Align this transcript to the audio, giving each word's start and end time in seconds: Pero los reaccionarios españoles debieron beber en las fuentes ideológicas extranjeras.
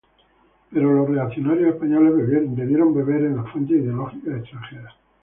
Pero 0.73 0.95
los 0.95 1.07
reaccionarios 1.09 1.75
españoles 1.75 2.17
debieron 2.55 2.91
beber 2.95 3.21
en 3.23 3.35
las 3.35 3.47
fuentes 3.51 3.77
ideológicas 3.77 4.33
extranjeras. 4.39 4.93